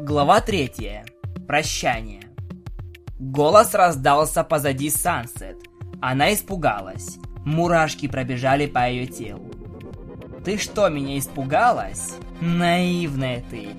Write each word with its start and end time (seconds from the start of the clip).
Глава 0.00 0.40
третья. 0.40 1.04
Прощание. 1.48 2.22
Голос 3.18 3.74
раздался 3.74 4.44
позади 4.44 4.90
Сансет. 4.90 5.58
Она 6.00 6.32
испугалась. 6.32 7.18
Мурашки 7.44 8.06
пробежали 8.06 8.66
по 8.66 8.88
ее 8.88 9.06
телу. 9.08 9.50
«Ты 10.44 10.56
что, 10.56 10.88
меня 10.88 11.18
испугалась? 11.18 12.14
Наивная 12.40 13.42
ты. 13.50 13.70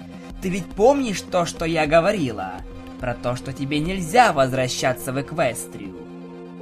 Ты 0.41 0.49
ведь 0.49 0.69
помнишь 0.73 1.21
то, 1.21 1.45
что 1.45 1.63
я 1.63 1.87
говорила? 1.87 2.55
Про 2.99 3.13
то, 3.13 3.37
что 3.37 3.53
тебе 3.53 3.79
нельзя 3.79 4.33
возвращаться 4.33 5.13
в 5.13 5.21
Эквестрию. 5.21 5.95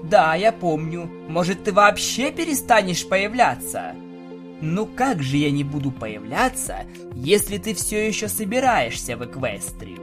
Да, 0.04 0.36
я 0.36 0.52
помню. 0.52 1.10
Может, 1.28 1.64
ты 1.64 1.74
вообще 1.74 2.32
перестанешь 2.32 3.10
появляться? 3.10 3.96
Ну 4.62 4.88
как 4.88 5.22
же 5.22 5.38
я 5.38 5.52
не 5.52 5.64
буду 5.64 5.92
появляться, 5.92 6.86
если 7.14 7.58
ты 7.58 7.74
все 7.74 8.08
еще 8.08 8.28
собираешься 8.28 9.16
в 9.16 9.24
Эквестрию? 9.24 10.02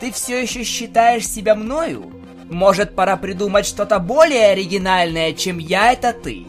Ты 0.00 0.12
все 0.12 0.42
еще 0.42 0.64
считаешь 0.64 1.28
себя 1.28 1.54
мною? 1.54 2.12
Может, 2.50 2.94
пора 2.94 3.16
придумать 3.16 3.66
что-то 3.66 3.98
более 3.98 4.48
оригинальное, 4.48 5.32
чем 5.32 5.58
я 5.58 5.92
это 5.92 6.12
ты? 6.12 6.46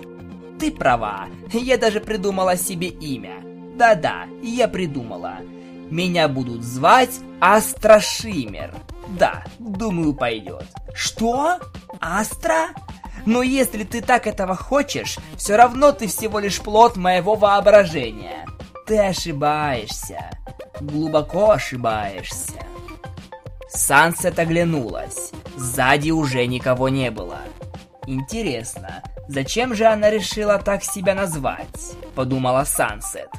Ты 0.60 0.72
права, 0.72 1.28
я 1.54 1.78
даже 1.78 2.00
придумала 2.00 2.58
себе 2.58 2.88
имя. 2.88 3.40
Да-да, 3.76 4.26
я 4.42 4.68
придумала. 4.68 5.38
Меня 5.92 6.28
будут 6.28 6.64
звать 6.64 7.20
Астрашимер. 7.40 8.74
Да, 9.10 9.46
думаю, 9.60 10.14
пойдет. 10.14 10.66
Что? 10.94 11.60
Астра? 12.02 12.70
Но 13.26 13.42
если 13.42 13.84
ты 13.84 14.02
так 14.02 14.28
этого 14.28 14.56
хочешь, 14.56 15.18
все 15.38 15.56
равно 15.56 15.92
ты 15.92 16.08
всего 16.08 16.40
лишь 16.40 16.60
плод 16.62 16.96
моего 16.98 17.36
воображения. 17.36 18.46
Ты 18.86 19.00
ошибаешься. 19.00 20.30
Глубоко 20.80 21.52
ошибаешься. 21.52 22.64
Сансет 23.70 24.40
оглянулась. 24.40 25.32
Сзади 25.58 26.12
уже 26.12 26.46
никого 26.46 26.88
не 26.90 27.12
было. 27.12 27.40
Интересно, 28.06 29.04
зачем 29.28 29.76
же 29.76 29.86
она 29.86 30.10
решила 30.10 30.58
так 30.58 30.84
себя 30.84 31.14
назвать? 31.14 31.96
Подумала 32.16 32.64
Сансет. 32.64 33.30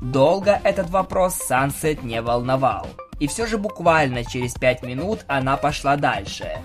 Долго 0.00 0.60
этот 0.64 0.90
вопрос 0.90 1.34
Сансет 1.34 2.02
не 2.02 2.20
волновал. 2.20 2.88
И 3.20 3.28
все 3.28 3.46
же 3.46 3.56
буквально 3.56 4.24
через 4.24 4.54
пять 4.54 4.82
минут 4.82 5.20
она 5.28 5.56
пошла 5.56 5.94
дальше. 5.94 6.58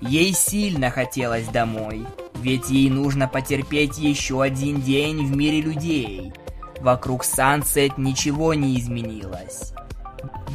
Ей 0.00 0.32
сильно 0.32 0.90
хотелось 0.90 1.48
домой, 1.48 2.06
ведь 2.36 2.70
ей 2.70 2.88
нужно 2.88 3.28
потерпеть 3.28 3.98
еще 3.98 4.42
один 4.42 4.80
день 4.80 5.26
в 5.26 5.36
мире 5.36 5.60
людей. 5.60 6.32
Вокруг 6.80 7.22
Сансет 7.22 7.98
ничего 7.98 8.54
не 8.54 8.78
изменилось. 8.78 9.74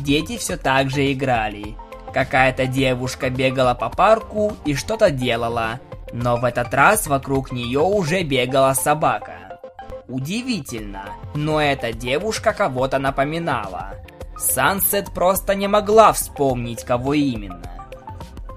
Дети 0.02 0.38
все 0.38 0.58
так 0.58 0.90
же 0.90 1.12
играли. 1.12 1.76
Какая-то 2.12 2.66
девушка 2.66 3.30
бегала 3.30 3.76
по 3.76 3.90
парку 3.90 4.54
и 4.66 4.74
что-то 4.74 5.12
делала, 5.12 5.80
но 6.12 6.38
в 6.38 6.46
этот 6.46 6.74
раз 6.74 7.06
вокруг 7.06 7.52
нее 7.52 7.82
уже 7.82 8.24
бегала 8.24 8.74
собака. 8.74 9.60
Удивительно, 10.08 11.10
но 11.36 11.62
эта 11.62 11.94
девушка 11.94 12.54
кого-то 12.54 12.98
напоминала. 12.98 13.94
Сансет 14.38 15.12
просто 15.12 15.54
не 15.54 15.68
могла 15.68 16.14
вспомнить, 16.14 16.84
кого 16.84 17.14
именно. 17.14 17.75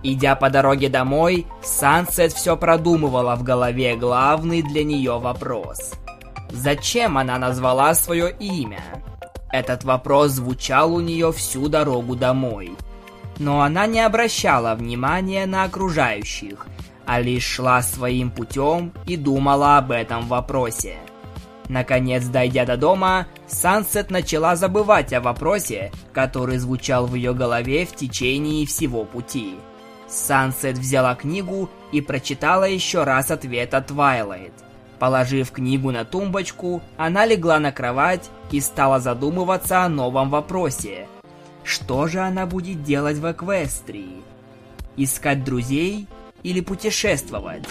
Идя 0.02 0.36
по 0.36 0.48
дороге 0.48 0.88
домой, 0.88 1.46
Сансет 1.62 2.32
все 2.32 2.56
продумывала 2.56 3.34
в 3.34 3.42
голове 3.42 3.96
главный 3.96 4.62
для 4.62 4.84
нее 4.84 5.18
вопрос. 5.18 5.92
Зачем 6.50 7.18
она 7.18 7.38
назвала 7.38 7.94
свое 7.94 8.34
имя? 8.38 8.82
Этот 9.50 9.84
вопрос 9.84 10.32
звучал 10.32 10.94
у 10.94 11.00
нее 11.00 11.32
всю 11.32 11.68
дорогу 11.68 12.14
домой. 12.14 12.72
Но 13.38 13.62
она 13.62 13.86
не 13.86 14.00
обращала 14.00 14.74
внимания 14.74 15.46
на 15.46 15.64
окружающих, 15.64 16.66
а 17.06 17.20
лишь 17.20 17.44
шла 17.44 17.82
своим 17.82 18.30
путем 18.30 18.92
и 19.06 19.16
думала 19.16 19.78
об 19.78 19.90
этом 19.90 20.26
вопросе. 20.26 20.96
Наконец, 21.68 22.24
дойдя 22.24 22.64
до 22.64 22.76
дома, 22.76 23.26
Сансет 23.46 24.10
начала 24.10 24.56
забывать 24.56 25.12
о 25.12 25.20
вопросе, 25.20 25.92
который 26.12 26.58
звучал 26.58 27.06
в 27.06 27.14
ее 27.14 27.34
голове 27.34 27.84
в 27.84 27.94
течение 27.94 28.66
всего 28.66 29.04
пути. 29.04 29.56
Сансет 30.08 30.78
взяла 30.78 31.14
книгу 31.14 31.68
и 31.92 32.00
прочитала 32.00 32.64
еще 32.64 33.04
раз 33.04 33.30
ответ 33.30 33.74
от 33.74 33.88
Твайлайт. 33.88 34.52
Положив 34.98 35.52
книгу 35.52 35.90
на 35.90 36.04
тумбочку, 36.04 36.82
она 36.96 37.24
легла 37.24 37.60
на 37.60 37.70
кровать 37.70 38.30
и 38.50 38.60
стала 38.60 38.98
задумываться 38.98 39.82
о 39.82 39.88
новом 39.88 40.30
вопросе. 40.30 41.06
Что 41.62 42.08
же 42.08 42.20
она 42.20 42.46
будет 42.46 42.82
делать 42.82 43.18
в 43.18 43.30
Эквестрии? 43.30 44.22
Искать 44.96 45.44
друзей 45.44 46.08
или 46.42 46.60
путешествовать? 46.60 47.64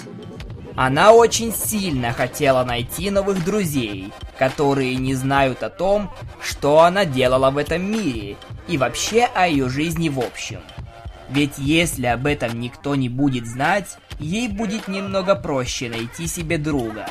Она 0.76 1.12
очень 1.12 1.52
сильно 1.52 2.14
хотела 2.14 2.64
найти 2.64 3.10
новых 3.10 3.44
друзей, 3.44 4.14
которые 4.38 4.96
не 4.96 5.16
знают 5.16 5.64
о 5.64 5.72
том, 5.72 6.12
что 6.40 6.82
она 6.82 7.04
делала 7.04 7.50
в 7.50 7.58
этом 7.58 7.82
мире 7.92 8.38
и 8.68 8.78
вообще 8.78 9.24
о 9.24 9.48
ее 9.48 9.70
жизни 9.70 10.08
в 10.08 10.20
общем. 10.20 10.60
Ведь 11.30 11.58
если 11.58 12.06
об 12.06 12.26
этом 12.26 12.60
никто 12.60 12.96
не 12.96 13.10
будет 13.10 13.46
знать, 13.46 13.98
ей 14.20 14.48
будет 14.48 14.88
немного 14.88 15.36
проще 15.36 15.90
найти 15.90 16.28
себе 16.28 16.58
друга. 16.58 17.08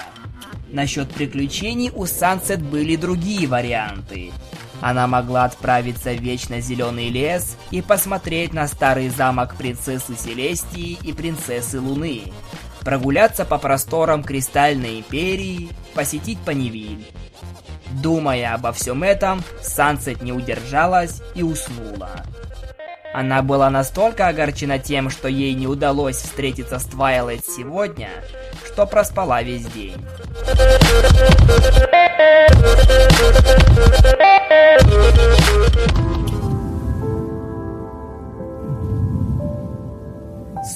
Насчет 0.71 1.11
приключений 1.11 1.91
у 1.95 2.07
Сансет 2.07 2.63
были 2.63 2.97
другие 2.97 3.47
варианты. 3.47 4.33
Она 4.81 5.07
могла 5.07 5.45
отправиться 5.45 6.13
в 6.13 6.21
Вечно 6.21 6.61
Зеленый 6.61 7.09
лес 7.09 7.57
и 7.71 7.81
посмотреть 7.81 8.53
на 8.53 8.69
старый 8.69 9.09
замок 9.09 9.57
принцессы 9.57 10.17
Селестии 10.17 10.99
и 11.03 11.13
принцессы 11.13 11.81
Луны, 11.81 12.25
прогуляться 12.81 13.45
по 13.45 13.59
просторам 13.59 14.23
Кристальной 14.23 14.99
Империи, 14.99 15.71
посетить 15.95 16.39
Панивиль. 16.41 17.07
Думая 18.03 18.55
обо 18.55 18.73
всем 18.73 19.03
этом, 19.03 19.43
Сансет 19.63 20.23
не 20.23 20.33
удержалась 20.33 21.23
и 21.35 21.43
уснула. 21.43 22.11
Она 23.17 23.41
была 23.41 23.71
настолько 23.71 24.29
огорчена 24.29 24.79
тем, 24.79 25.09
что 25.09 25.27
ей 25.27 25.55
не 25.55 25.67
удалось 25.67 26.17
встретиться 26.17 26.79
с 26.79 26.85
Твайлайт 26.85 27.47
сегодня, 27.47 28.11
что 28.67 28.85
проспала 28.85 29.43
весь 29.43 29.65
день. 29.69 29.97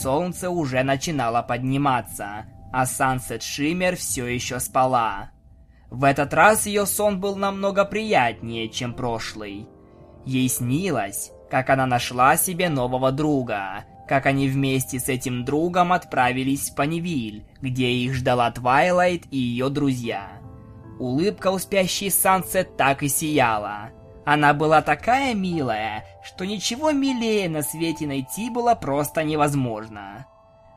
Солнце 0.00 0.48
уже 0.48 0.82
начинало 0.82 1.42
подниматься, 1.42 2.46
а 2.72 2.86
Сансет 2.86 3.42
Шиммер 3.42 3.96
все 3.96 4.24
еще 4.24 4.60
спала. 4.60 5.28
В 5.90 6.04
этот 6.04 6.32
раз 6.32 6.64
ее 6.64 6.86
сон 6.86 7.20
был 7.20 7.36
намного 7.36 7.84
приятнее, 7.84 8.70
чем 8.70 8.94
прошлый. 8.94 9.68
Ей 10.24 10.48
снилось, 10.48 11.32
как 11.50 11.68
она 11.68 11.86
нашла 11.86 12.36
себе 12.36 12.68
нового 12.68 13.10
друга, 13.12 13.84
как 14.08 14.26
они 14.26 14.48
вместе 14.48 14.98
с 14.98 15.08
этим 15.08 15.44
другом 15.44 15.92
отправились 15.92 16.70
в 16.70 16.74
Панивиль, 16.74 17.44
где 17.60 17.90
их 17.90 18.14
ждала 18.14 18.50
Твайлайт 18.50 19.24
и 19.30 19.36
ее 19.36 19.68
друзья. 19.68 20.28
Улыбка 20.98 21.50
у 21.50 21.58
спящей 21.58 22.10
Сансет 22.10 22.76
так 22.76 23.02
и 23.02 23.08
сияла. 23.08 23.90
Она 24.24 24.54
была 24.54 24.82
такая 24.82 25.34
милая, 25.34 26.04
что 26.22 26.44
ничего 26.44 26.92
милее 26.92 27.48
на 27.48 27.62
свете 27.62 28.06
найти 28.06 28.50
было 28.50 28.74
просто 28.74 29.24
невозможно. 29.24 30.26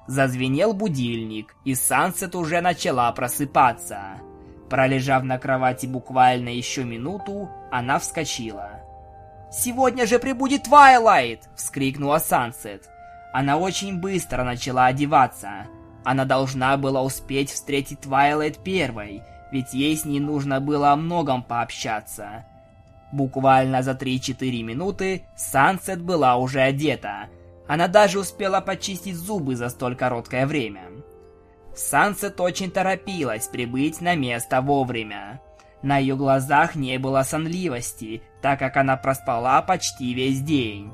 Зазвенел 0.07 0.73
будильник, 0.73 1.55
и 1.65 1.75
Сансет 1.75 2.35
уже 2.35 2.61
начала 2.61 3.11
просыпаться. 3.11 4.21
Пролежав 4.69 5.23
на 5.23 5.37
кровати 5.37 5.85
буквально 5.85 6.49
еще 6.49 6.83
минуту, 6.83 7.49
она 7.71 7.99
вскочила. 7.99 8.82
«Сегодня 9.55 10.07
же 10.07 10.17
прибудет 10.17 10.63
Твайлайт!»— 10.63 11.47
вскрикнула 11.55 12.17
Сансет. 12.17 12.89
Она 13.31 13.57
очень 13.57 13.99
быстро 13.99 14.43
начала 14.43 14.87
одеваться. 14.87 15.67
Она 16.03 16.25
должна 16.25 16.75
была 16.75 17.03
успеть 17.03 17.51
встретить 17.51 18.01
Твайлайт 18.01 18.57
первой, 18.63 19.21
ведь 19.51 19.73
ей 19.75 19.95
с 19.95 20.05
ней 20.05 20.19
нужно 20.19 20.59
было 20.59 20.91
о 20.91 20.95
многом 20.95 21.43
пообщаться. 21.43 22.45
Буквально 23.11 23.83
за 23.83 23.91
3-4 23.91 24.63
минуты 24.63 25.23
Сансет 25.37 26.01
была 26.01 26.37
уже 26.37 26.59
одета. 26.59 27.29
Она 27.67 27.87
даже 27.87 28.19
успела 28.19 28.59
почистить 28.59 29.15
зубы 29.15 29.55
за 29.55 29.69
столь 29.69 29.95
короткое 29.95 30.47
время. 30.47 30.81
Сансет 31.75 32.41
очень 32.41 32.71
торопилась 32.71 33.47
прибыть 33.47 34.01
на 34.01 34.15
место 34.15 34.61
вовремя. 34.61 35.41
На 35.83 35.97
ее 35.97 36.15
глазах 36.15 36.75
не 36.75 36.97
было 36.97 37.23
сонливости, 37.23 38.23
так 38.41 38.57
как 38.57 38.77
она 38.77 38.95
проспала 38.95 39.61
почти 39.61 40.13
весь 40.13 40.41
день. 40.41 40.91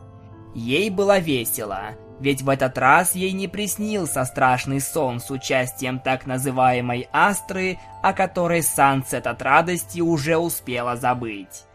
Ей 0.56 0.90
было 0.90 1.20
весело, 1.20 1.92
ведь 2.20 2.42
в 2.42 2.50
этот 2.50 2.78
раз 2.78 3.14
ей 3.14 3.32
не 3.32 3.48
приснился 3.48 4.26
страшный 4.26 4.82
сон 4.82 5.20
с 5.20 5.30
участием 5.30 6.00
так 6.00 6.26
называемой 6.26 7.08
Астры, 7.14 7.78
о 8.02 8.14
которой 8.14 8.64
Сансет 8.64 9.28
от 9.28 9.42
радости 9.44 10.02
уже 10.02 10.38
успела 10.38 10.98
забыть. 10.98 11.66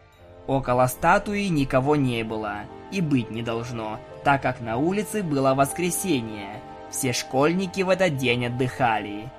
Около 0.48 0.86
статуи 0.88 1.46
никого 1.46 1.96
не 1.96 2.24
было, 2.24 2.62
и 2.90 3.00
быть 3.00 3.30
не 3.30 3.42
должно, 3.42 3.98
так 4.24 4.42
как 4.42 4.60
на 4.60 4.76
улице 4.76 5.22
было 5.22 5.54
воскресенье. 5.54 6.60
Все 6.90 7.12
школьники 7.12 7.82
в 7.82 7.88
этот 7.88 8.16
день 8.16 8.46
отдыхали. 8.46 9.30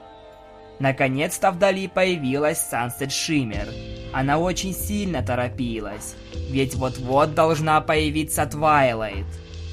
Наконец-то 0.79 1.51
вдали 1.51 1.87
появилась 1.87 2.65
Sunset 2.71 3.09
Shimmer. 3.09 3.69
Она 4.13 4.37
очень 4.37 4.73
сильно 4.73 5.21
торопилась, 5.21 6.15
ведь 6.49 6.75
вот-вот 6.75 7.33
должна 7.33 7.81
появиться 7.81 8.43
Twilight. 8.43 9.25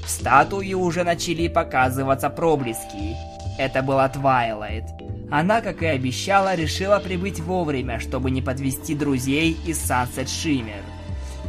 В 0.04 0.10
статуе 0.10 0.74
уже 0.74 1.04
начали 1.04 1.48
показываться 1.48 2.28
проблески. 2.28 3.16
Это 3.58 3.82
была 3.82 4.08
Твайлайт. 4.08 4.84
Она, 5.30 5.60
как 5.60 5.82
и 5.82 5.86
обещала, 5.86 6.54
решила 6.54 6.98
прибыть 6.98 7.40
вовремя, 7.40 8.00
чтобы 8.00 8.30
не 8.30 8.42
подвести 8.42 8.94
друзей 8.94 9.56
из 9.66 9.78
Sunset 9.78 10.26
Shimmer. 10.26 10.82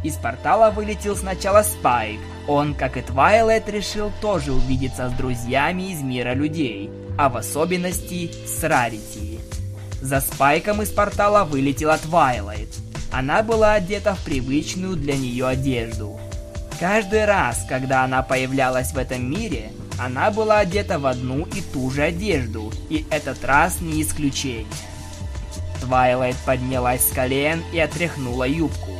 Из 0.04 0.14
портала 0.16 0.70
вылетел 0.70 1.16
сначала 1.16 1.62
Спайк. 1.62 2.20
Он, 2.46 2.74
как 2.74 2.96
и 2.96 3.02
Твайлайт, 3.02 3.68
решил 3.68 4.12
тоже 4.20 4.52
увидеться 4.52 5.08
с 5.08 5.12
друзьями 5.12 5.92
из 5.92 6.02
мира 6.02 6.34
людей, 6.34 6.90
а 7.18 7.28
в 7.28 7.36
особенности 7.36 8.30
с 8.46 8.62
Рарити. 8.62 9.33
За 10.04 10.20
Спайком 10.20 10.82
из 10.82 10.90
портала 10.90 11.44
вылетела 11.44 11.96
Твайлайт. 11.96 12.68
Она 13.10 13.42
была 13.42 13.72
одета 13.72 14.14
в 14.14 14.22
привычную 14.22 14.96
для 14.96 15.16
нее 15.16 15.46
одежду. 15.46 16.20
Каждый 16.78 17.24
раз, 17.24 17.64
когда 17.66 18.04
она 18.04 18.22
появлялась 18.22 18.92
в 18.92 18.98
этом 18.98 19.30
мире, 19.30 19.72
она 19.98 20.30
была 20.30 20.58
одета 20.58 20.98
в 20.98 21.06
одну 21.06 21.46
и 21.46 21.62
ту 21.62 21.90
же 21.90 22.02
одежду, 22.02 22.70
и 22.90 23.06
этот 23.08 23.42
раз 23.46 23.80
не 23.80 24.02
исключение. 24.02 24.66
Твайлайт 25.80 26.36
поднялась 26.44 27.08
с 27.08 27.10
колен 27.10 27.64
и 27.72 27.78
отряхнула 27.78 28.46
юбку. 28.46 28.92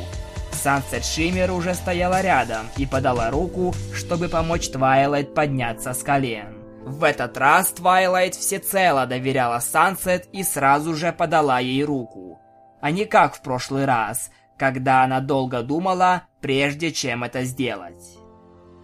Сансет 0.53 1.05
Шиммер 1.05 1.51
уже 1.51 1.75
стояла 1.75 2.21
рядом 2.21 2.65
и 2.77 2.87
подала 2.87 3.29
руку, 3.29 3.75
чтобы 3.93 4.27
помочь 4.27 4.69
Твайлайт 4.69 5.35
подняться 5.35 5.93
с 5.93 6.01
колен. 6.01 6.54
В 6.85 7.03
этот 7.03 7.35
раз 7.35 7.71
Твайлайт 7.71 8.35
всецело 8.35 9.07
доверяла 9.07 9.59
Сансет 9.59 10.27
и 10.31 10.43
сразу 10.43 10.93
же 10.93 11.11
подала 11.11 11.59
ей 11.59 11.83
руку. 11.83 12.39
А 12.79 12.91
не 12.91 13.05
как 13.05 13.33
в 13.33 13.41
прошлый 13.41 13.85
раз, 13.85 14.29
когда 14.55 15.03
она 15.03 15.19
долго 15.19 15.63
думала, 15.63 16.27
прежде 16.41 16.91
чем 16.91 17.23
это 17.23 17.43
сделать. 17.43 18.19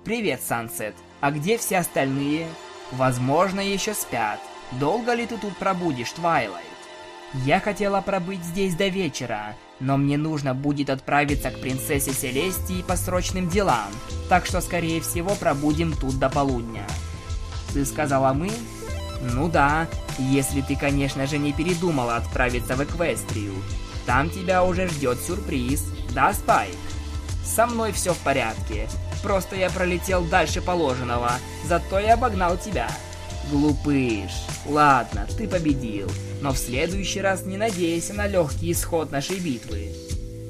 «Привет, 0.04 0.42
Сансет. 0.42 0.96
А 1.20 1.30
где 1.30 1.60
все 1.60 1.78
остальные? 1.78 2.48
Возможно, 2.92 3.60
еще 3.60 3.94
спят. 3.94 4.40
Долго 4.72 5.14
ли 5.14 5.28
ты 5.28 5.38
тут 5.38 5.56
пробудешь, 5.58 6.12
Твайлайт?» 6.14 6.66
«Я 7.46 7.60
хотела 7.60 8.02
пробыть 8.02 8.44
здесь 8.44 8.74
до 8.74 8.88
вечера, 8.88 9.56
но 9.80 9.98
мне 9.98 10.18
нужно 10.18 10.56
будет 10.56 10.90
отправиться 10.90 11.52
к 11.52 11.62
принцессе 11.62 12.14
Селестии 12.14 12.82
по 12.82 12.96
срочным 12.96 13.48
делам, 13.48 13.92
так 14.28 14.48
что, 14.48 14.60
скорее 14.60 15.02
всего, 15.02 15.36
пробудем 15.36 15.94
тут 15.94 16.18
до 16.18 16.32
полудня. 16.32 16.88
Ты 17.74 17.86
сказала 17.86 18.34
мы? 18.34 18.52
Ну 19.22 19.48
да, 19.48 19.88
если 20.18 20.62
ты, 20.62 20.76
конечно 20.76 21.28
же, 21.28 21.38
не 21.38 21.54
передумала 21.54 22.18
отправиться 22.18 22.76
в 22.76 22.84
Эквестрию. 22.84 23.54
Там 24.06 24.30
тебя 24.30 24.64
уже 24.64 24.88
ждет 24.88 25.20
сюрприз, 25.20 25.86
да, 26.14 26.34
Спайк? 26.34 26.76
Со 27.44 27.68
мной 27.68 27.92
все 27.92 28.14
в 28.14 28.18
порядке, 28.20 28.88
просто 29.22 29.56
я 29.56 29.70
пролетел 29.70 30.24
дальше 30.24 30.62
положенного, 30.62 31.32
зато 31.68 32.00
я 32.00 32.14
обогнал 32.16 32.58
тебя. 32.58 32.90
Глупыш. 33.50 34.32
Ладно, 34.66 35.28
ты 35.38 35.48
победил, 35.48 36.10
но 36.42 36.52
в 36.52 36.58
следующий 36.58 37.22
раз 37.22 37.46
не 37.46 37.58
надейся 37.58 38.14
на 38.14 38.28
легкий 38.28 38.72
исход 38.72 39.12
нашей 39.12 39.40
битвы. 39.40 39.92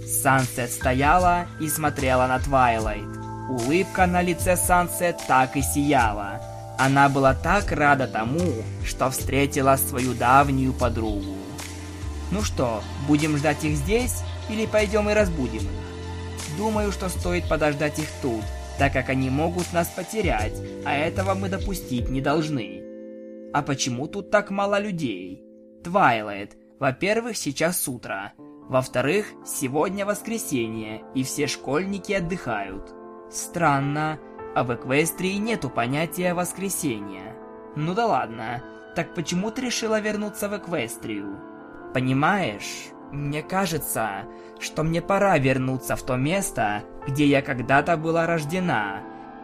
Сансет 0.06 0.72
стояла 0.72 1.48
и 1.60 1.70
смотрела 1.70 2.28
на 2.28 2.40
Твайлайт. 2.40 3.08
Улыбка 3.50 4.06
на 4.06 4.22
лице 4.22 4.58
Сансет 4.58 5.18
так 5.28 5.56
и 5.56 5.62
сияла. 5.62 6.42
Она 6.84 7.10
была 7.10 7.36
так 7.36 7.72
рада 7.72 8.08
тому, 8.08 8.40
что 8.84 9.12
встретила 9.12 9.76
свою 9.76 10.16
давнюю 10.16 10.74
подругу. 10.74 11.36
Ну 12.32 12.42
что, 12.42 12.82
будем 13.08 13.38
ждать 13.38 13.64
их 13.64 13.76
здесь 13.76 14.24
или 14.50 14.66
пойдем 14.66 15.08
и 15.08 15.14
разбудим 15.14 15.60
их? 15.60 16.58
Думаю, 16.58 16.92
что 16.92 17.08
стоит 17.10 17.48
подождать 17.48 18.00
их 18.00 18.08
тут, 18.24 18.42
так 18.80 18.94
как 18.94 19.10
они 19.10 19.30
могут 19.30 19.72
нас 19.74 19.90
потерять, 19.90 20.60
а 20.84 20.96
этого 20.96 21.36
мы 21.36 21.50
допустить 21.50 22.10
не 22.10 22.20
должны. 22.20 22.82
А 23.54 23.62
почему 23.62 24.08
тут 24.08 24.32
так 24.32 24.50
мало 24.50 24.80
людей? 24.80 25.44
Твайлайт, 25.84 26.58
во-первых, 26.80 27.38
сейчас 27.38 27.88
утро. 27.88 28.34
Во-вторых, 28.70 29.28
сегодня 29.46 30.04
воскресенье, 30.04 31.04
и 31.14 31.24
все 31.24 31.46
школьники 31.46 32.14
отдыхают. 32.14 32.92
Странно, 33.32 34.20
а 34.56 34.64
в 34.64 34.74
Эквестрии 34.74 35.36
нету 35.36 35.70
понятия 35.70 36.34
воскресенья. 36.34 37.36
Ну 37.76 37.94
да 37.94 38.06
ладно, 38.06 38.64
так 38.96 39.14
почему 39.14 39.52
ты 39.52 39.62
решила 39.62 40.00
вернуться 40.00 40.50
в 40.50 40.58
Эквестрию? 40.58 41.40
Понимаешь, 41.94 42.90
мне 43.12 43.42
кажется, 43.42 44.26
что 44.60 44.84
мне 44.84 45.02
пора 45.02 45.38
вернуться 45.38 45.96
в 45.96 46.04
то 46.04 46.16
место, 46.16 46.84
где 47.08 47.26
я 47.26 47.42
когда-то 47.42 47.98
была 47.98 48.26
рождена. 48.26 49.02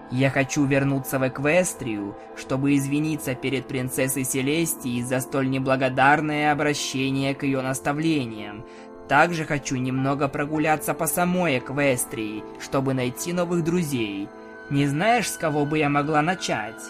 Я 0.10 0.30
хочу 0.30 0.64
вернуться 0.66 1.20
в 1.20 1.28
Эквестрию, 1.28 2.16
чтобы 2.38 2.76
извиниться 2.76 3.36
перед 3.36 3.68
принцессой 3.68 4.24
Селестией 4.24 5.04
за 5.04 5.20
столь 5.20 5.50
неблагодарное 5.50 6.52
обращение 6.52 7.36
к 7.36 7.44
ее 7.44 7.62
наставлениям. 7.62 8.66
Также 9.10 9.44
хочу 9.44 9.76
немного 9.76 10.30
прогуляться 10.30 10.94
по 10.94 11.08
самой 11.08 11.60
Эквестрии, 11.60 12.44
чтобы 12.62 12.94
найти 12.94 13.34
новых 13.34 13.64
друзей. 13.66 14.30
Не 14.70 14.86
знаешь, 14.88 15.30
с 15.30 15.38
кого 15.38 15.66
бы 15.66 15.78
я 15.78 15.90
могла 15.90 16.22
начать? 16.22 16.82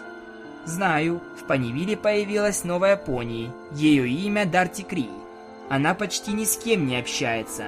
Знаю, 0.65 1.21
в 1.39 1.43
Панивиле 1.45 1.95
появилась 1.95 2.63
новая 2.63 2.97
пони. 2.97 3.51
Ее 3.71 4.09
имя 4.09 4.45
Дарти 4.45 4.81
Кри. 4.81 5.09
Она 5.69 5.93
почти 5.93 6.33
ни 6.33 6.43
с 6.43 6.57
кем 6.57 6.87
не 6.87 6.97
общается. 6.97 7.65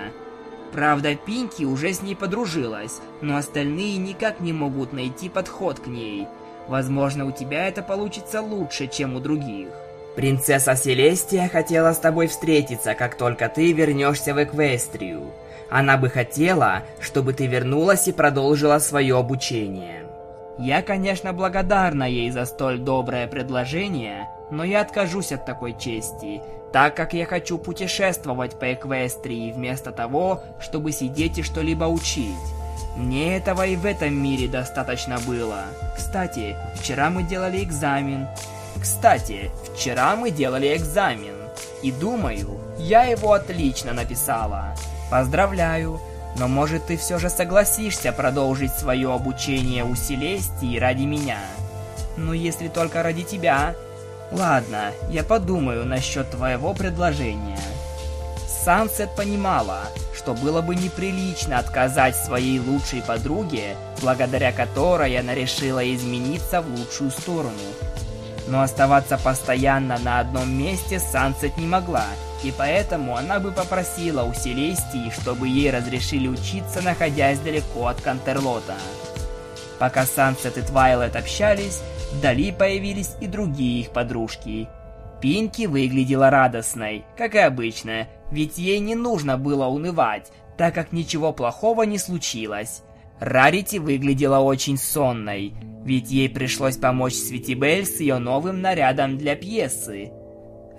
Правда, 0.71 1.15
Пинки 1.15 1.63
уже 1.63 1.93
с 1.93 2.01
ней 2.01 2.15
подружилась, 2.15 3.01
но 3.21 3.37
остальные 3.37 3.97
никак 3.97 4.39
не 4.39 4.51
могут 4.51 4.93
найти 4.93 5.29
подход 5.29 5.79
к 5.79 5.87
ней. 5.87 6.27
Возможно, 6.67 7.25
у 7.25 7.31
тебя 7.31 7.67
это 7.67 7.81
получится 7.81 8.41
лучше, 8.41 8.87
чем 8.87 9.15
у 9.15 9.19
других. 9.19 9.69
Принцесса 10.15 10.75
Селестия 10.75 11.47
хотела 11.47 11.93
с 11.93 11.99
тобой 11.99 12.27
встретиться, 12.27 12.93
как 12.95 13.15
только 13.15 13.47
ты 13.47 13.71
вернешься 13.71 14.33
в 14.33 14.43
Эквестрию. 14.43 15.31
Она 15.69 15.97
бы 15.97 16.09
хотела, 16.09 16.83
чтобы 16.99 17.33
ты 17.33 17.47
вернулась 17.47 18.07
и 18.07 18.11
продолжила 18.11 18.79
свое 18.79 19.17
обучение. 19.17 20.08
Я, 20.59 20.81
конечно, 20.81 21.31
благодарна 21.31 22.03
ей 22.03 22.29
за 22.31 22.43
столь 22.43 22.79
доброе 22.79 23.27
предложение, 23.27 24.29
но 24.51 24.65
я 24.65 24.81
откажусь 24.81 25.31
от 25.31 25.45
такой 25.45 25.73
чести, 25.79 26.41
так 26.73 26.97
как 26.97 27.13
я 27.13 27.25
хочу 27.25 27.57
путешествовать 27.57 28.59
по 28.59 28.73
Эквестрии 28.73 29.53
вместо 29.53 29.93
того, 29.93 30.43
чтобы 30.59 30.91
сидеть 30.91 31.37
и 31.37 31.43
что-либо 31.43 31.85
учить. 31.85 32.35
Мне 32.97 33.37
этого 33.37 33.65
и 33.65 33.77
в 33.77 33.85
этом 33.85 34.13
мире 34.13 34.49
достаточно 34.49 35.17
было. 35.25 35.63
Кстати, 35.95 36.57
вчера 36.75 37.09
мы 37.09 37.23
делали 37.23 37.63
экзамен. 37.63 38.27
Кстати, 38.81 39.51
вчера 39.73 40.17
мы 40.17 40.29
делали 40.29 40.75
экзамен. 40.75 41.35
И 41.83 41.93
думаю, 41.93 42.59
я 42.77 43.03
его 43.03 43.31
отлично 43.31 43.93
написала. 43.93 44.75
Поздравляю. 45.09 46.01
Но 46.37 46.47
может 46.47 46.85
ты 46.85 46.97
все 46.97 47.17
же 47.17 47.29
согласишься 47.29 48.11
продолжить 48.11 48.73
свое 48.73 49.13
обучение 49.13 49.83
у 49.83 49.95
Селестии 49.95 50.77
ради 50.77 51.03
меня? 51.03 51.39
Ну 52.17 52.33
если 52.33 52.67
только 52.67 53.03
ради 53.03 53.23
тебя. 53.23 53.75
Ладно, 54.31 54.91
я 55.09 55.23
подумаю 55.23 55.85
насчет 55.85 56.29
твоего 56.29 56.73
предложения. 56.73 57.59
Сансет 58.63 59.15
понимала, 59.15 59.83
что 60.15 60.33
было 60.33 60.61
бы 60.61 60.75
неприлично 60.75 61.57
отказать 61.57 62.15
своей 62.15 62.59
лучшей 62.59 63.01
подруге, 63.01 63.75
благодаря 64.01 64.51
которой 64.51 65.17
она 65.17 65.33
решила 65.33 65.81
измениться 65.93 66.61
в 66.61 66.69
лучшую 66.69 67.09
сторону. 67.09 67.53
Но 68.47 68.61
оставаться 68.61 69.17
постоянно 69.17 69.97
на 69.97 70.19
одном 70.19 70.51
месте 70.51 70.99
Сансет 70.99 71.57
не 71.57 71.67
могла, 71.67 72.05
и 72.43 72.51
поэтому 72.51 73.15
она 73.15 73.39
бы 73.39 73.51
попросила 73.51 74.23
у 74.23 74.33
Селестии, 74.33 75.11
чтобы 75.11 75.47
ей 75.47 75.71
разрешили 75.71 76.27
учиться, 76.27 76.81
находясь 76.81 77.39
далеко 77.39 77.87
от 77.87 78.01
Кантерлота. 78.01 78.75
Пока 79.77 80.05
Сансет 80.05 80.57
и 80.57 80.61
Твайлет 80.61 81.15
общались, 81.15 81.81
Вдали 82.11 82.51
появились 82.51 83.11
и 83.21 83.27
другие 83.27 83.81
их 83.81 83.91
подружки. 83.91 84.67
Пинки 85.21 85.65
выглядела 85.65 86.29
радостной, 86.29 87.03
как 87.17 87.35
и 87.35 87.39
обычно, 87.39 88.07
ведь 88.31 88.57
ей 88.57 88.79
не 88.79 88.95
нужно 88.95 89.37
было 89.37 89.67
унывать, 89.67 90.31
так 90.57 90.73
как 90.73 90.91
ничего 90.91 91.33
плохого 91.33 91.83
не 91.83 91.97
случилось. 91.97 92.81
Рарити 93.19 93.77
выглядела 93.77 94.39
очень 94.39 94.77
сонной, 94.77 95.53
ведь 95.83 96.09
ей 96.09 96.29
пришлось 96.29 96.77
помочь 96.77 97.15
Светибель 97.15 97.85
с 97.85 97.99
ее 97.99 98.17
новым 98.17 98.61
нарядом 98.61 99.17
для 99.17 99.35
пьесы. 99.35 100.11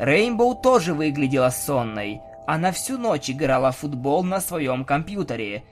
Рейнбоу 0.01 0.55
тоже 0.55 0.95
выглядела 0.95 1.51
сонной, 1.51 2.23
она 2.47 2.73
всю 2.73 2.97
ночь 2.97 3.29
играла 3.29 3.71
в 3.71 3.77
футбол 3.77 4.25
на 4.25 4.41
своем 4.41 4.87
компьютере. 4.87 5.63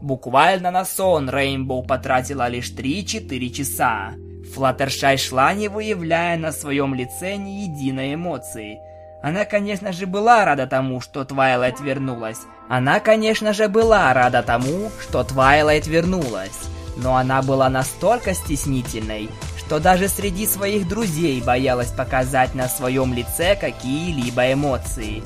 Буквально 0.00 0.70
на 0.70 0.86
сон 0.86 1.28
Рейнбоу 1.28 1.82
потратила 1.82 2.48
лишь 2.48 2.72
3-4 2.72 3.50
часа. 3.50 4.14
Флаттершай 4.54 5.18
шла, 5.18 5.52
не 5.52 5.68
выявляя 5.68 6.38
на 6.38 6.50
своем 6.50 6.94
лице 6.94 7.36
ни 7.36 7.66
единой 7.66 8.14
эмоции. 8.14 8.78
Она, 9.22 9.44
конечно 9.44 9.92
же, 9.92 10.06
была 10.06 10.46
рада 10.46 10.66
тому, 10.66 11.02
что 11.02 11.22
Твайлайт 11.24 11.78
вернулась. 11.78 12.40
Она, 12.70 13.00
конечно 13.00 13.52
же, 13.52 13.68
была 13.68 14.12
рада 14.14 14.42
тому, 14.42 14.90
что 15.02 15.22
Твайлайт 15.24 15.86
вернулась. 15.86 16.58
Но 16.96 17.16
она 17.16 17.42
была 17.42 17.68
настолько 17.68 18.32
стеснительной, 18.32 19.28
что 19.74 19.80
даже 19.80 20.06
среди 20.06 20.46
своих 20.46 20.86
друзей 20.86 21.42
боялась 21.42 21.90
показать 21.90 22.54
на 22.54 22.68
своем 22.68 23.12
лице 23.12 23.56
какие-либо 23.56 24.52
эмоции. 24.52 25.20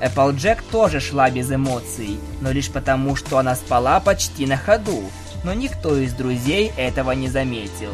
Эпплджек 0.00 0.62
тоже 0.62 1.00
шла 1.00 1.28
без 1.30 1.50
эмоций, 1.50 2.20
но 2.40 2.52
лишь 2.52 2.70
потому, 2.70 3.16
что 3.16 3.38
она 3.38 3.56
спала 3.56 3.98
почти 3.98 4.46
на 4.46 4.56
ходу, 4.56 5.02
но 5.42 5.52
никто 5.52 5.96
из 5.96 6.12
друзей 6.12 6.70
этого 6.76 7.10
не 7.10 7.26
заметил. 7.26 7.92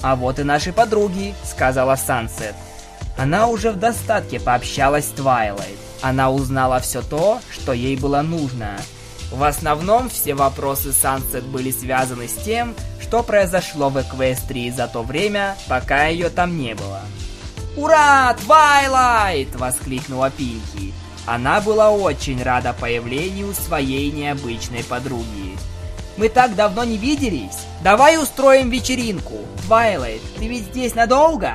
«А 0.00 0.14
вот 0.14 0.38
и 0.38 0.44
наши 0.44 0.72
подруги»,— 0.72 1.34
сказала 1.44 1.96
Сансет. 1.96 2.54
Она 3.18 3.48
уже 3.48 3.72
в 3.72 3.80
достатке 3.80 4.38
пообщалась 4.38 5.06
с 5.06 5.08
Твайлайт. 5.08 5.76
Она 6.02 6.30
узнала 6.30 6.78
все 6.78 7.02
то, 7.02 7.40
что 7.50 7.72
ей 7.72 7.96
было 7.96 8.22
нужно. 8.22 8.76
В 9.30 9.44
основном 9.44 10.08
все 10.08 10.34
вопросы 10.34 10.92
Сансет 10.92 11.44
были 11.44 11.70
связаны 11.70 12.26
с 12.26 12.34
тем, 12.34 12.74
что 13.00 13.22
произошло 13.22 13.88
в 13.88 14.00
Эквестрии 14.00 14.70
за 14.70 14.88
то 14.88 15.02
время, 15.02 15.56
пока 15.68 16.06
ее 16.06 16.30
там 16.30 16.58
не 16.58 16.74
было. 16.74 17.00
«Ура, 17.76 18.34
Твайлайт!»– 18.34 19.54
воскликнула 19.54 20.30
Пинки. 20.30 20.92
Она 21.26 21.60
была 21.60 21.90
очень 21.90 22.42
рада 22.42 22.72
появлению 22.72 23.54
своей 23.54 24.10
необычной 24.10 24.82
подруги. 24.82 25.56
«Мы 26.16 26.28
так 26.28 26.56
давно 26.56 26.82
не 26.82 26.96
виделись! 26.96 27.66
Давай 27.84 28.20
устроим 28.20 28.68
вечеринку! 28.68 29.38
Твайлайт, 29.66 30.20
ты 30.38 30.48
ведь 30.48 30.64
здесь 30.64 30.96
надолго?» 30.96 31.52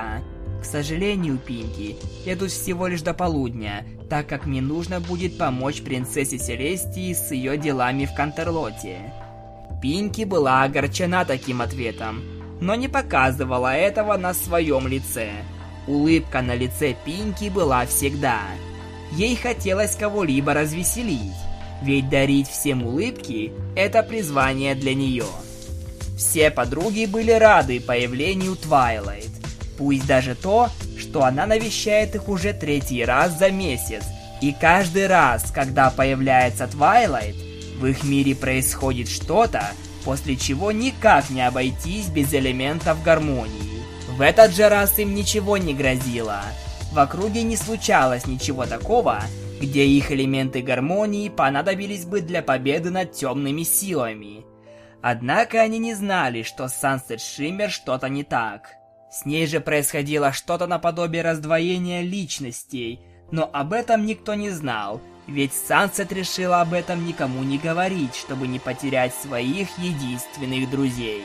«К 0.62 0.66
сожалению, 0.66 1.38
Пинки, 1.38 1.98
я 2.26 2.38
тут 2.38 2.52
всего 2.52 2.88
лишь 2.88 3.02
до 3.02 3.14
полудня, 3.14 3.86
так 4.10 4.28
как 4.28 4.46
мне 4.46 4.62
нужно 4.62 5.00
будет 5.00 5.38
помочь 5.38 5.82
принцессе 5.82 6.38
Селестии 6.38 7.14
с 7.14 7.32
ее 7.32 7.58
делами 7.58 8.06
в 8.06 8.14
Кантерлоте». 8.14 8.98
Пинки 9.82 10.24
была 10.24 10.64
огорчена 10.64 11.26
таким 11.26 11.62
ответом, 11.62 12.24
но 12.60 12.76
не 12.76 12.88
показывала 12.88 13.76
этого 13.76 14.18
на 14.18 14.34
своем 14.34 14.88
лице. 14.88 15.32
Улыбка 15.88 16.42
на 16.42 16.56
лице 16.56 16.96
Пинки 17.06 17.50
была 17.50 17.86
всегда. 17.86 18.42
Ей 19.12 19.36
хотелось 19.36 19.96
кого-либо 19.96 20.54
развеселить, 20.54 21.36
ведь 21.84 22.10
дарить 22.10 22.48
всем 22.48 22.84
улыбки– 22.84 23.54
это 23.76 24.02
призвание 24.02 24.74
для 24.74 24.96
нее. 24.96 25.28
Все 26.18 26.50
подруги 26.50 27.06
были 27.06 27.32
рады 27.32 27.80
появлению 27.80 28.56
Твайлайт, 28.56 29.30
пусть 29.78 30.06
даже 30.08 30.36
то, 30.36 30.70
что 30.98 31.24
она 31.24 31.46
навещает 31.46 32.16
их 32.16 32.28
уже 32.30 32.54
третий 32.54 33.04
раз 33.04 33.38
за 33.38 33.52
месяц, 33.52 34.04
и 34.42 34.54
каждый 34.54 35.08
раз, 35.08 35.52
когда 35.52 35.90
появляется 35.90 36.68
Твайлайт, 36.68 37.36
в 37.80 37.86
их 37.86 38.04
мире 38.04 38.36
происходит 38.36 39.10
что-то, 39.10 39.72
после 40.04 40.36
чего 40.36 40.72
никак 40.72 41.30
не 41.30 41.46
обойтись 41.46 42.08
без 42.08 42.34
элементов 42.34 43.02
гармонии. 43.04 43.84
В 44.10 44.22
этот 44.22 44.56
же 44.56 44.70
раз 44.70 44.98
им 45.00 45.14
ничего 45.16 45.58
не 45.58 45.74
грозило– 45.74 46.44
в 46.96 47.00
округе 47.00 47.44
не 47.44 47.58
случалось 47.58 48.26
ничего 48.26 48.66
такого, 48.66 49.22
где 49.60 49.86
их 49.86 50.14
элементы 50.14 50.62
гармонии 50.62 51.28
понадобились 51.28 52.06
бы 52.06 52.22
для 52.22 52.42
победы 52.42 52.90
над 52.90 53.12
темными 53.12 53.64
силами. 53.64 54.46
Однако 55.02 55.60
они 55.60 55.78
не 55.78 55.94
знали, 55.94 56.44
что 56.44 56.70
Сансет 56.70 57.20
Шиммер 57.20 57.70
что-то 57.70 58.08
не 58.08 58.24
так. 58.24 58.76
С 59.16 59.24
ней 59.24 59.48
же 59.48 59.62
происходило 59.62 60.34
что-то 60.34 60.68
наподобие 60.68 61.22
раздвоения 61.22 62.02
личностей, 62.02 63.00
но 63.32 63.50
об 63.54 63.72
этом 63.72 64.06
никто 64.06 64.34
не 64.34 64.50
знал, 64.50 65.00
ведь 65.26 65.54
Сансет 65.54 66.12
решила 66.12 66.60
об 66.60 66.74
этом 66.74 67.08
никому 67.08 67.42
не 67.44 67.58
говорить, 67.58 68.14
чтобы 68.14 68.46
не 68.46 68.60
потерять 68.60 69.14
своих 69.16 69.70
единственных 69.78 70.70
друзей. 70.70 71.24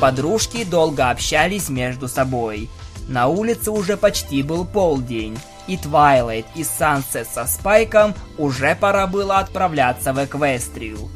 Подружки 0.00 0.64
долго 0.64 1.10
общались 1.10 1.68
между 1.68 2.08
собой. 2.08 2.68
На 3.06 3.28
улице 3.28 3.70
уже 3.70 3.96
почти 3.96 4.42
был 4.42 4.64
полдень, 4.64 5.38
и 5.70 5.76
Твайлайт 5.76 6.46
и 6.56 6.64
Сансет 6.64 7.28
со 7.28 7.46
Спайком 7.46 8.12
уже 8.38 8.74
пора 8.74 9.06
было 9.06 9.38
отправляться 9.38 10.12
в 10.12 10.24
Эквестрию. 10.24 11.08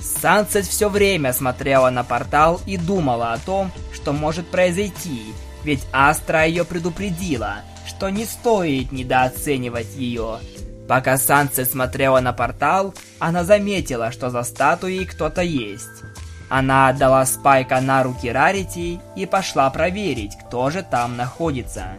Сансет 0.00 0.66
все 0.66 0.88
время 0.88 1.32
смотрела 1.32 1.90
на 1.90 2.02
портал 2.02 2.60
и 2.66 2.76
думала 2.76 3.32
о 3.32 3.38
том, 3.38 3.70
что 3.92 4.12
может 4.12 4.48
произойти, 4.48 5.32
ведь 5.62 5.86
Астра 5.92 6.44
ее 6.44 6.64
предупредила, 6.64 7.58
что 7.86 8.08
не 8.10 8.24
стоит 8.24 8.90
недооценивать 8.90 9.94
ее. 9.94 10.40
Пока 10.88 11.16
Сансет 11.16 11.70
смотрела 11.70 12.18
на 12.18 12.32
портал, 12.32 12.92
она 13.20 13.44
заметила, 13.44 14.10
что 14.10 14.30
за 14.30 14.42
статуей 14.42 15.04
кто-то 15.04 15.42
есть. 15.42 16.02
Она 16.48 16.88
отдала 16.88 17.24
Спайка 17.26 17.80
на 17.80 18.02
руки 18.02 18.28
Рарити 18.28 18.98
и 19.14 19.24
пошла 19.24 19.70
проверить, 19.70 20.36
кто 20.36 20.68
же 20.70 20.82
там 20.82 21.16
находится. 21.16 21.92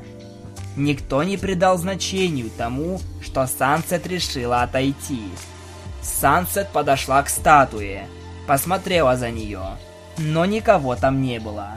Никто 0.78 1.24
не 1.24 1.38
придал 1.38 1.78
значению 1.78 2.50
тому, 2.58 3.00
что 3.22 3.46
Сансет 3.46 4.08
решила 4.08 4.62
отойти. 4.62 5.24
Сансет 6.01 6.70
подошла 6.70 7.22
к 7.24 7.30
статуе, 7.30 8.08
посмотрела 8.48 9.18
за 9.18 9.32
нее, 9.32 9.78
но 10.18 10.46
никого 10.46 10.96
там 10.96 11.22
не 11.22 11.40
было. 11.40 11.75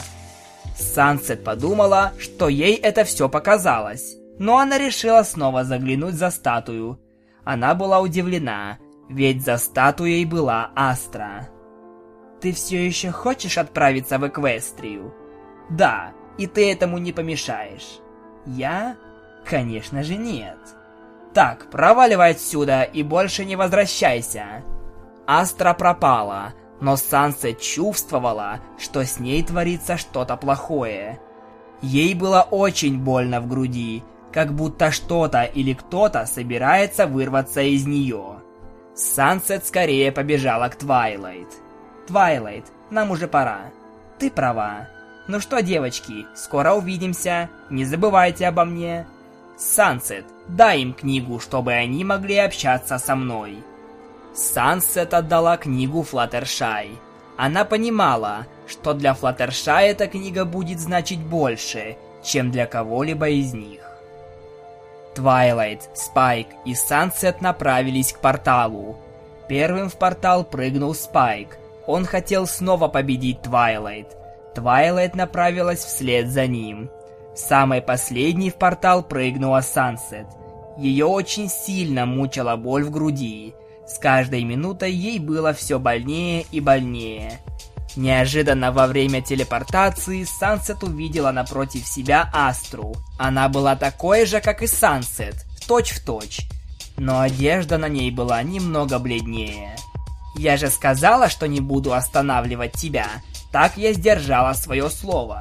Сансет 0.76 1.44
подумала, 1.44 2.12
что 2.18 2.48
ей 2.48 2.74
это 2.74 3.04
все 3.04 3.28
показалось, 3.28 4.16
но 4.38 4.58
она 4.58 4.78
решила 4.78 5.22
снова 5.22 5.64
заглянуть 5.64 6.14
за 6.14 6.30
статую. 6.30 7.00
Она 7.44 7.74
была 7.74 8.00
удивлена, 8.00 8.78
ведь 9.08 9.44
за 9.44 9.58
статуей 9.58 10.24
была 10.24 10.70
Астра. 10.74 11.48
Ты 12.40 12.52
все 12.52 12.84
еще 12.84 13.10
хочешь 13.10 13.58
отправиться 13.58 14.18
в 14.18 14.26
Эквестрию? 14.26 15.14
Да, 15.70 16.12
и 16.36 16.46
ты 16.46 16.70
этому 16.70 16.98
не 16.98 17.12
помешаешь. 17.12 18.00
Я? 18.46 18.96
Конечно 19.44 20.02
же 20.02 20.16
нет. 20.16 20.58
Так, 21.32 21.70
проваливай 21.70 22.30
отсюда 22.30 22.82
и 22.82 23.02
больше 23.02 23.44
не 23.44 23.56
возвращайся. 23.56 24.62
Астра 25.26 25.74
пропала, 25.74 26.54
но 26.80 26.96
Сансет 26.96 27.60
чувствовала, 27.60 28.60
что 28.78 29.04
с 29.04 29.18
ней 29.18 29.42
творится 29.42 29.96
что-то 29.96 30.36
плохое. 30.36 31.18
Ей 31.82 32.14
было 32.14 32.46
очень 32.50 32.98
больно 32.98 33.40
в 33.40 33.48
груди, 33.48 34.02
как 34.32 34.52
будто 34.52 34.90
что-то 34.90 35.44
или 35.44 35.74
кто-то 35.74 36.26
собирается 36.26 37.06
вырваться 37.06 37.62
из 37.62 37.86
нее. 37.86 38.40
Сансет 38.94 39.66
скорее 39.66 40.12
побежала 40.12 40.68
к 40.68 40.76
Твайлайт. 40.76 41.48
Твайлайт, 42.06 42.64
нам 42.90 43.10
уже 43.10 43.26
пора. 43.26 43.70
Ты 44.18 44.30
права. 44.30 44.88
Ну 45.26 45.40
что, 45.40 45.62
девочки, 45.62 46.26
скоро 46.34 46.72
увидимся. 46.72 47.48
Не 47.70 47.84
забывайте 47.84 48.46
обо 48.46 48.64
мне. 48.64 49.06
Сансет, 49.56 50.26
дай 50.48 50.80
им 50.82 50.92
книгу, 50.92 51.40
чтобы 51.40 51.72
они 51.72 52.04
могли 52.04 52.38
общаться 52.38 52.98
со 52.98 53.14
мной. 53.14 53.62
Сансет 54.34 55.14
отдала 55.14 55.56
книгу 55.56 56.02
Флаттершай. 56.02 56.90
Она 57.36 57.64
понимала, 57.64 58.46
что 58.66 58.92
для 58.92 59.14
Флаттершай 59.14 59.88
эта 59.88 60.08
книга 60.08 60.44
будет 60.44 60.80
значить 60.80 61.20
больше, 61.20 61.96
чем 62.22 62.50
для 62.50 62.66
кого-либо 62.66 63.28
из 63.28 63.54
них. 63.54 63.80
Твайлайт, 65.14 65.88
Спайк 65.94 66.48
и 66.64 66.74
Сансет 66.74 67.40
направились 67.40 68.12
к 68.12 68.18
порталу. 68.18 68.98
Первым 69.48 69.88
в 69.88 69.96
портал 69.96 70.44
прыгнул 70.44 70.94
Спайк, 70.94 71.56
он 71.86 72.04
хотел 72.04 72.46
снова 72.46 72.88
победить 72.88 73.42
Твайлайт. 73.42 74.08
Твайлайт 74.54 75.14
направилась 75.14 75.84
вслед 75.84 76.28
за 76.28 76.46
ним. 76.46 76.90
Самой 77.34 77.82
последней 77.82 78.50
в 78.50 78.56
портал 78.56 79.02
прыгнула 79.02 79.60
Сансет. 79.60 80.26
Ее 80.78 81.06
очень 81.06 81.48
сильно 81.48 82.06
мучила 82.06 82.56
боль 82.56 82.84
в 82.84 82.90
груди. 82.90 83.54
С 83.86 83.98
каждой 83.98 84.44
минутой 84.44 84.92
ей 84.92 85.18
было 85.18 85.52
все 85.52 85.78
больнее 85.78 86.46
и 86.50 86.60
больнее. 86.60 87.40
Неожиданно 87.96 88.72
во 88.72 88.86
время 88.86 89.20
телепортации 89.22 90.24
Сансет 90.24 90.82
увидела 90.82 91.30
напротив 91.30 91.86
себя 91.86 92.28
Астру. 92.32 92.94
Она 93.18 93.48
была 93.48 93.76
такой 93.76 94.26
же, 94.26 94.40
как 94.40 94.62
и 94.62 94.66
Сансет, 94.66 95.44
точь 95.68 95.92
в 95.92 96.04
точь. 96.04 96.48
Но 96.96 97.20
одежда 97.20 97.78
на 97.78 97.88
ней 97.88 98.10
была 98.10 98.42
немного 98.42 98.98
бледнее. 98.98 99.76
Я 100.36 100.56
же 100.56 100.70
сказала, 100.70 101.28
что 101.28 101.46
не 101.46 101.60
буду 101.60 101.92
останавливать 101.92 102.72
тебя. 102.72 103.06
Так 103.54 103.76
я 103.76 103.92
сдержала 103.92 104.52
свое 104.54 104.90
слово. 104.90 105.40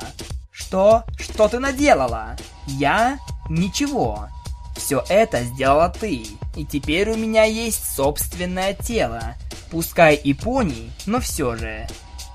Что? 0.52 1.04
Что 1.18 1.48
ты 1.48 1.58
наделала? 1.58 2.36
Я? 2.68 3.18
Ничего. 3.50 4.30
Все 4.78 5.04
это 5.10 5.44
сделала 5.44 5.90
ты, 5.90 6.28
и 6.56 6.64
теперь 6.64 7.10
у 7.10 7.16
меня 7.18 7.46
есть 7.46 7.96
собственное 7.96 8.76
тело. 8.76 9.34
Пускай 9.72 10.14
и 10.14 10.36
пони, 10.36 10.92
но 11.08 11.20
все 11.20 11.56
же. 11.56 11.88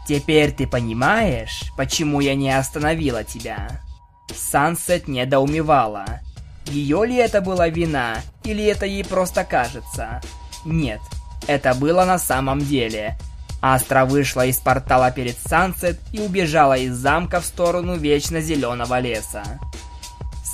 Теперь 0.08 0.50
ты 0.50 0.66
понимаешь, 0.66 1.62
почему 1.76 2.18
я 2.18 2.34
не 2.34 2.50
остановила 2.50 3.22
тебя? 3.22 3.80
Сансет 4.34 5.06
недоумевала. 5.06 6.06
Ее 6.66 7.06
ли 7.06 7.14
это 7.14 7.40
была 7.40 7.68
вина, 7.68 8.16
или 8.42 8.64
это 8.64 8.84
ей 8.84 9.04
просто 9.04 9.44
кажется? 9.44 10.20
Нет, 10.64 11.00
это 11.46 11.72
было 11.72 12.04
на 12.04 12.18
самом 12.18 12.58
деле. 12.58 13.16
Астра 13.60 14.04
вышла 14.04 14.46
из 14.46 14.58
портала 14.58 15.10
перед 15.10 15.36
Сансет 15.38 15.98
и 16.12 16.20
убежала 16.20 16.76
из 16.76 16.94
замка 16.94 17.40
в 17.40 17.44
сторону 17.44 17.96
вечно 17.96 18.40
зеленого 18.40 19.00
леса. 19.00 19.42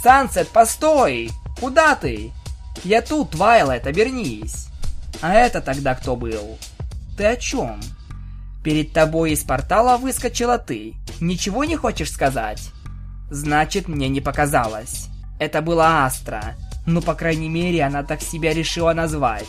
«Сансет, 0.02 0.48
постой! 0.48 1.30
Куда 1.60 1.94
ты?» 1.94 2.32
«Я 2.82 3.02
тут, 3.02 3.34
Вайлет, 3.34 3.86
обернись!» 3.86 4.68
«А 5.20 5.34
это 5.34 5.60
тогда 5.60 5.94
кто 5.94 6.16
был?» 6.16 6.58
«Ты 7.16 7.24
о 7.26 7.36
чем?» 7.36 7.80
«Перед 8.62 8.92
тобой 8.92 9.32
из 9.32 9.44
портала 9.44 9.96
выскочила 9.96 10.58
ты. 10.58 10.94
Ничего 11.20 11.64
не 11.64 11.76
хочешь 11.76 12.10
сказать?» 12.10 12.70
«Значит, 13.30 13.88
мне 13.88 14.08
не 14.08 14.20
показалось. 14.20 15.08
Это 15.38 15.62
была 15.62 16.04
Астра. 16.04 16.56
Ну, 16.86 17.00
по 17.00 17.14
крайней 17.14 17.48
мере, 17.48 17.82
она 17.82 18.02
так 18.02 18.20
себя 18.22 18.52
решила 18.52 18.92
назвать. 18.92 19.48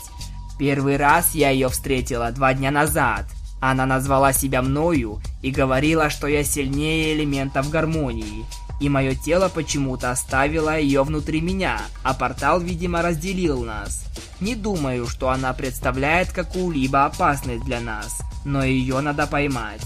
Первый 0.58 0.98
раз 0.98 1.36
я 1.36 1.50
ее 1.50 1.70
встретила 1.70 2.32
два 2.32 2.54
дня 2.54 2.72
назад. 2.72 3.26
Она 3.60 3.86
назвала 3.86 4.34
себя 4.34 4.62
мною 4.62 5.22
и 5.42 5.52
говорила, 5.52 6.10
что 6.10 6.28
я 6.28 6.44
сильнее 6.44 7.16
элементов 7.16 7.70
гармонии. 7.70 8.46
И 8.82 8.90
мое 8.90 9.16
тело 9.16 9.48
почему-то 9.48 10.12
оставило 10.12 10.78
ее 10.78 11.04
внутри 11.04 11.40
меня, 11.40 11.82
а 12.04 12.14
портал, 12.14 12.60
видимо, 12.60 13.02
разделил 13.02 13.64
нас. 13.64 14.06
Не 14.42 14.56
думаю, 14.56 15.08
что 15.08 15.30
она 15.30 15.54
представляет 15.54 16.32
какую-либо 16.32 17.06
опасность 17.06 17.64
для 17.64 17.80
нас, 17.80 18.22
но 18.44 18.64
ее 18.64 19.00
надо 19.00 19.28
поймать. 19.28 19.82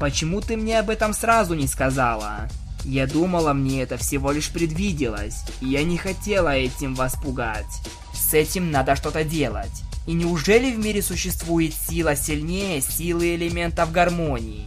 Почему 0.00 0.40
ты 0.40 0.56
мне 0.56 0.80
об 0.80 0.90
этом 0.90 1.14
сразу 1.14 1.54
не 1.54 1.68
сказала? 1.68 2.48
Я 2.84 3.06
думала, 3.06 3.52
мне 3.52 3.82
это 3.82 3.96
всего 3.96 4.32
лишь 4.32 4.50
предвиделось, 4.50 5.44
и 5.60 5.66
я 5.66 5.84
не 5.84 5.96
хотела 5.96 6.54
этим 6.54 6.94
вас 6.94 7.14
пугать. 7.14 7.82
С 8.12 8.34
этим 8.34 8.70
надо 8.70 8.96
что-то 8.96 9.24
делать. 9.24 9.82
И 10.08 10.14
неужели 10.14 10.72
в 10.72 10.78
мире 10.78 11.02
существует 11.02 11.74
сила 11.74 12.16
сильнее 12.16 12.80
силы 12.80 13.34
элементов 13.34 13.92
гармонии? 13.92 14.66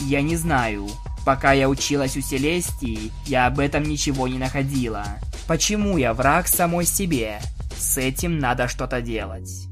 Я 0.00 0.22
не 0.22 0.34
знаю. 0.34 0.88
Пока 1.24 1.52
я 1.52 1.68
училась 1.68 2.16
у 2.16 2.20
Селестии, 2.20 3.12
я 3.26 3.46
об 3.46 3.60
этом 3.60 3.84
ничего 3.84 4.26
не 4.26 4.38
находила. 4.38 5.06
Почему 5.46 5.98
я 5.98 6.14
враг 6.14 6.48
самой 6.48 6.84
себе? 6.84 7.40
С 7.78 7.96
этим 7.96 8.40
надо 8.40 8.66
что-то 8.66 9.00
делать. 9.00 9.69